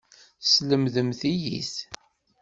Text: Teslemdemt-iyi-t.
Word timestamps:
Teslemdemt-iyi-t. 0.41 1.75